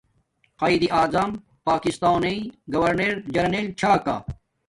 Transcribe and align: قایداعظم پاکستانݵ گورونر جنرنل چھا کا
قایداعظم 0.59 1.31
پاکستانݵ 1.67 2.37
گورونر 2.73 3.15
جنرنل 3.33 3.67
چھا 3.79 3.91
کا 4.05 4.17